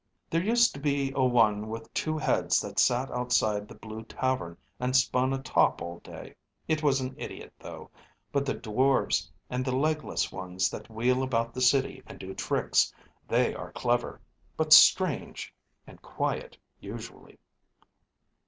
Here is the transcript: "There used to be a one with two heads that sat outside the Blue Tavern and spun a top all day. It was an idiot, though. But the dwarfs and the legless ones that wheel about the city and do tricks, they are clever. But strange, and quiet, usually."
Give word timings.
"There 0.31 0.41
used 0.41 0.73
to 0.73 0.79
be 0.79 1.13
a 1.15 1.23
one 1.23 1.67
with 1.67 1.93
two 1.93 2.17
heads 2.17 2.59
that 2.61 2.79
sat 2.79 3.11
outside 3.11 3.67
the 3.67 3.75
Blue 3.75 4.01
Tavern 4.03 4.57
and 4.79 4.95
spun 4.95 5.31
a 5.31 5.37
top 5.37 5.79
all 5.79 5.99
day. 5.99 6.33
It 6.67 6.81
was 6.81 7.01
an 7.01 7.13
idiot, 7.19 7.53
though. 7.59 7.91
But 8.31 8.43
the 8.47 8.55
dwarfs 8.55 9.29
and 9.47 9.63
the 9.63 9.75
legless 9.75 10.31
ones 10.31 10.71
that 10.71 10.89
wheel 10.89 11.21
about 11.21 11.53
the 11.53 11.61
city 11.61 12.01
and 12.07 12.17
do 12.17 12.33
tricks, 12.33 12.91
they 13.27 13.53
are 13.53 13.71
clever. 13.73 14.19
But 14.57 14.73
strange, 14.73 15.53
and 15.85 16.01
quiet, 16.01 16.57
usually." 16.79 17.37